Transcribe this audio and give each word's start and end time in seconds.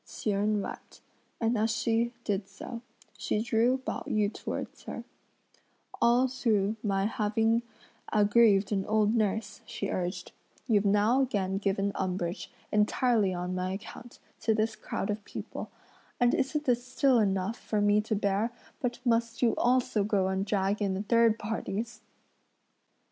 Hsi 0.03 0.31
Jen 0.31 0.61
wept, 0.63 0.99
and 1.39 1.55
as 1.55 1.69
she, 1.69 2.11
did 2.23 2.47
so, 2.47 2.81
she 3.19 3.39
drew 3.39 3.77
Pao 3.77 4.01
yü 4.07 4.33
towards 4.33 4.81
her: 4.85 5.03
"All 6.01 6.27
through 6.27 6.75
my 6.81 7.05
having 7.05 7.61
aggrieved 8.11 8.71
an 8.71 8.83
old 8.87 9.13
nurse," 9.13 9.61
she 9.67 9.89
urged, 9.91 10.31
"you've 10.67 10.85
now 10.87 11.21
again 11.21 11.59
given 11.59 11.91
umbrage, 11.93 12.49
entirely 12.71 13.31
on 13.31 13.53
my 13.53 13.73
account, 13.73 14.17
to 14.39 14.55
this 14.55 14.75
crowd 14.75 15.11
of 15.11 15.23
people; 15.23 15.69
and 16.19 16.33
isn't 16.33 16.65
this 16.65 16.83
still 16.83 17.19
enough 17.19 17.59
for 17.59 17.79
me 17.79 18.01
to 18.01 18.15
bear 18.15 18.51
but 18.79 18.97
must 19.05 19.43
you 19.43 19.53
also 19.55 20.03
go 20.03 20.29
and 20.29 20.47
drag 20.47 20.81
in 20.81 21.03
third 21.03 21.37
parties?" 21.37 22.01